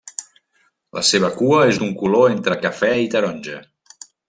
[0.99, 3.61] La seva cua és d'un color entre cafè i taronja.